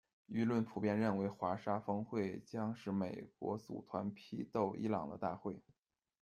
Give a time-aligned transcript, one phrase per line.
[0.25, 5.61] 舆论普遍认为，华沙峰会将是美国组团批斗伊朗的大会。